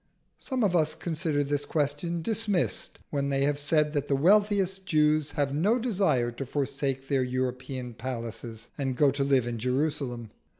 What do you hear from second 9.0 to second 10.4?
to live in Jerusalem.